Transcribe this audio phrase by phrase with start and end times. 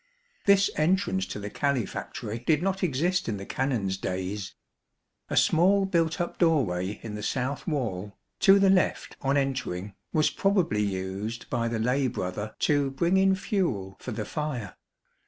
[0.47, 4.55] This entrance to the calefactory did not exist in the Canons' days.
[5.29, 10.31] A small built up doorway in the south wall, to the left on entering, was
[10.31, 14.75] probably used by the lay brother to bring in fuel for the fire.